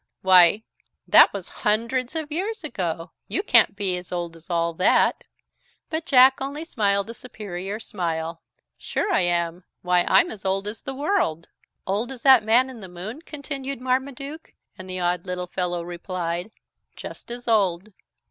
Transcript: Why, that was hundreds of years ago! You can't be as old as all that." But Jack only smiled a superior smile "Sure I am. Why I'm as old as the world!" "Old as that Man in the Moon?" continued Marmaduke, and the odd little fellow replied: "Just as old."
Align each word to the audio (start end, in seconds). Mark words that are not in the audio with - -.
Why, 0.23 0.63
that 1.07 1.31
was 1.31 1.47
hundreds 1.61 2.15
of 2.15 2.31
years 2.31 2.63
ago! 2.63 3.11
You 3.27 3.43
can't 3.43 3.75
be 3.75 3.95
as 3.97 4.11
old 4.11 4.35
as 4.35 4.49
all 4.49 4.73
that." 4.73 5.25
But 5.91 6.07
Jack 6.07 6.41
only 6.41 6.65
smiled 6.65 7.11
a 7.11 7.13
superior 7.13 7.79
smile 7.79 8.41
"Sure 8.79 9.13
I 9.13 9.19
am. 9.21 9.63
Why 9.83 10.03
I'm 10.05 10.31
as 10.31 10.43
old 10.43 10.67
as 10.67 10.81
the 10.81 10.95
world!" 10.95 11.49
"Old 11.85 12.11
as 12.11 12.23
that 12.23 12.43
Man 12.43 12.67
in 12.67 12.79
the 12.79 12.87
Moon?" 12.89 13.21
continued 13.21 13.79
Marmaduke, 13.79 14.51
and 14.75 14.89
the 14.89 14.99
odd 14.99 15.27
little 15.27 15.45
fellow 15.45 15.83
replied: 15.83 16.49
"Just 16.95 17.29
as 17.29 17.47
old." 17.47 17.93